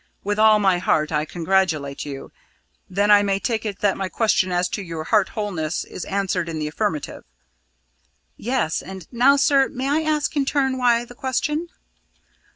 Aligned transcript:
With 0.23 0.39
all 0.39 0.57
my 0.57 0.79
heart, 0.79 1.11
I 1.11 1.25
congratulate 1.25 2.05
you. 2.05 2.31
Then 2.89 3.11
I 3.11 3.21
may 3.21 3.37
take 3.37 3.67
it 3.67 3.81
that 3.81 3.95
my 3.97 4.09
question 4.09 4.51
as 4.51 4.67
to 4.69 4.81
your 4.81 5.03
heart 5.03 5.29
wholeness 5.29 5.83
is 5.83 6.05
answered 6.05 6.49
in 6.49 6.57
the 6.57 6.67
affirmative?" 6.67 7.23
"Yes; 8.35 8.81
and 8.81 9.05
now, 9.11 9.35
sir, 9.35 9.69
may 9.69 9.87
I 9.87 10.01
ask 10.09 10.35
in 10.35 10.45
turn 10.45 10.79
why 10.79 11.05
the 11.05 11.13
question?" 11.13 11.67